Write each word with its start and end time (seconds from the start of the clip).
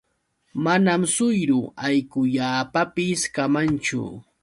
Manam 0.63 1.01
suyru 1.15 1.61
allqullaapapis 1.85 3.21
kamanchu. 3.35 4.01